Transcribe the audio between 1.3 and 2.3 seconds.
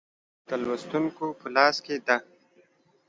په لاس کې ده.